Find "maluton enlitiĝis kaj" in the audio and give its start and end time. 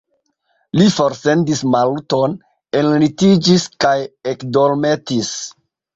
1.75-3.95